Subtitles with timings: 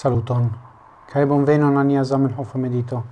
[0.00, 0.46] Saluton,
[1.12, 3.02] cae bonvenon a nia Zamenhof medito.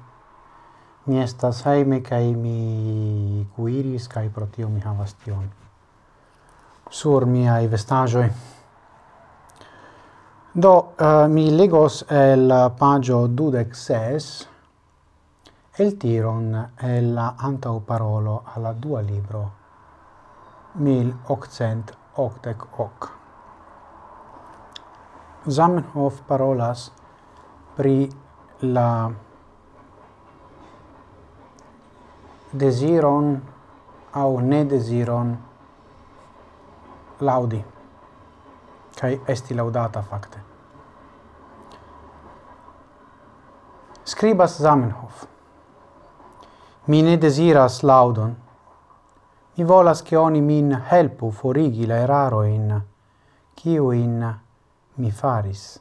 [1.04, 5.50] Mi estas heime, kai mi cuiris, kai pro tio mi havas tion.
[6.88, 8.30] Sur mia vestagioi.
[10.54, 14.48] Do, uh, mi legos el pagio dudec ses,
[15.76, 19.44] el tiron el antau parolo alla dua libro,
[20.76, 23.12] mil occent octec hoc.
[25.46, 26.90] Zamenhof parolas
[27.76, 28.10] pri
[28.60, 29.10] la
[32.52, 33.40] desiron
[34.12, 35.36] au ne desiron
[37.20, 37.64] laudi
[39.00, 40.38] kai esti laudata fakte.
[44.04, 45.26] Scribas Zamenhof
[46.88, 48.34] Mi ne desiras laudon.
[49.54, 52.82] Mi volas che oni min helpu forigi la eraro in
[53.54, 54.40] kiu in
[54.98, 55.80] mi faris.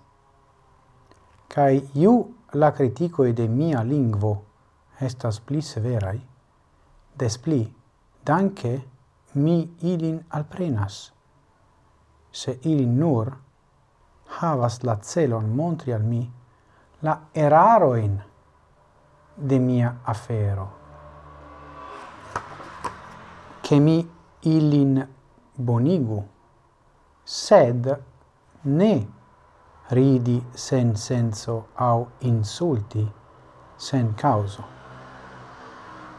[1.48, 2.14] Cai iu
[2.54, 4.34] la criticoe de mia lingvo
[5.00, 6.20] estas pli severai,
[7.14, 7.62] des pli,
[8.24, 8.72] danke
[9.34, 11.12] mi ilin alprenas,
[12.32, 13.32] se ilin nur
[14.40, 16.24] havas la celon montri al mi
[17.02, 18.18] la eraroin
[19.36, 20.68] de mia afero,
[23.62, 24.10] che mi
[24.42, 25.08] ilin
[25.54, 26.24] bonigu,
[27.24, 28.02] sed
[28.64, 29.08] ne
[29.90, 33.12] ridi sen senso au insulti
[33.78, 34.64] sen causo.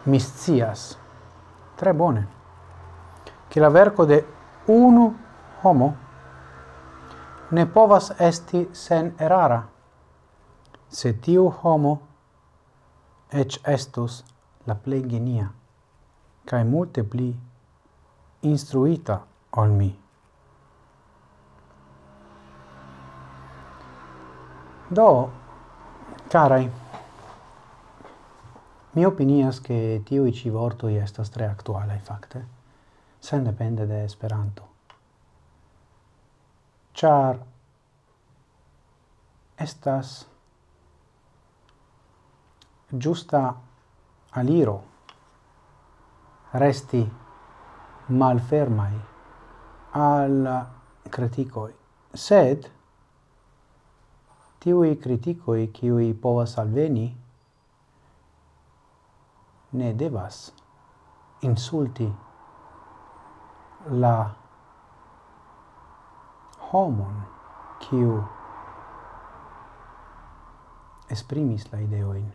[0.04, 0.98] Miscias.
[1.76, 2.26] tre bone
[3.48, 4.24] che la verco de
[4.66, 5.16] unu
[5.62, 5.96] homo
[7.50, 9.68] ne povas esti sen erara,
[10.88, 12.00] se tiu homo
[13.30, 14.24] ec estus
[14.66, 15.48] la plei genia,
[16.44, 17.32] cae multe pli
[18.40, 20.07] instruita ol mi.
[24.90, 25.30] Do,
[26.28, 26.70] carai,
[28.92, 31.44] mi opinias che tiui ci vorto i estas tre
[31.94, 32.46] in facte,
[33.18, 34.68] sen depende de Esperanto.
[36.92, 37.38] Char
[39.56, 40.26] estas
[42.88, 43.60] giusta
[44.30, 44.84] aliro
[46.52, 47.12] resti
[48.06, 49.00] malfermai
[49.90, 50.68] al
[51.10, 51.74] criticoi,
[52.10, 52.76] sed
[54.58, 57.06] tiui criticoi qui povas alveni
[59.70, 60.52] ne devas
[61.40, 62.08] insulti
[63.90, 64.16] la
[66.70, 67.22] homon
[67.84, 68.18] quiu
[71.08, 72.28] esprimis la ideoin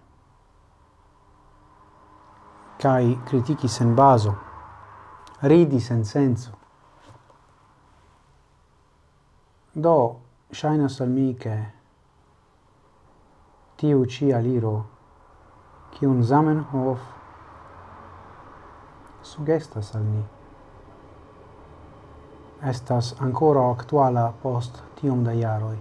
[2.83, 4.37] cae critici sen baso,
[5.39, 6.57] ridi sen senso.
[9.71, 10.19] Do,
[10.51, 11.71] shaina al mi che
[13.77, 14.85] tiu ci aliro
[15.91, 16.99] kiun Zamenhof
[19.21, 20.23] sugestas al ni.
[22.63, 25.77] Estas ancora actuala post tiom da iaroi.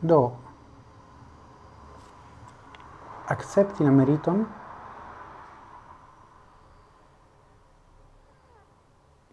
[0.00, 0.20] Do,
[3.28, 4.46] accepti la meriton?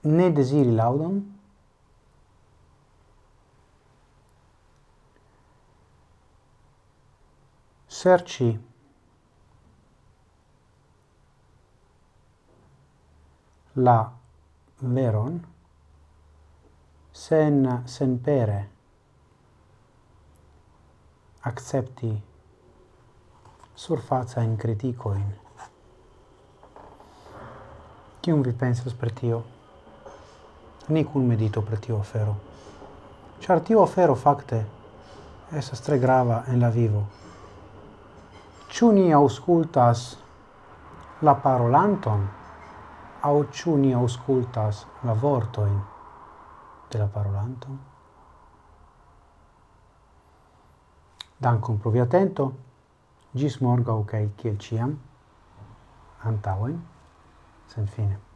[0.04, 1.33] Ne desiri laudon?
[8.04, 8.60] serci
[13.76, 14.12] la
[14.80, 15.48] veron
[17.12, 18.70] sen senpere
[24.42, 25.34] in critico in
[28.20, 29.46] chiun vi pensas per tio?
[30.88, 32.40] Nicun medito per tio afero
[33.40, 34.68] char tio afero facte
[35.52, 37.23] essa tre grava en la vivo.
[38.74, 40.18] Ciu ni auscultas
[41.22, 42.24] la parolanton,
[43.22, 45.76] au ciu ni auscultas la vortoin
[46.90, 47.78] de la parolanton?
[51.38, 52.50] Dankon provi atento,
[53.36, 55.00] gis morgau, cae okay, ciel ciam,
[56.26, 56.80] antauen,
[57.68, 58.33] sen fine.